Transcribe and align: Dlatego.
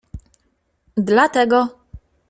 Dlatego. 1.09 1.59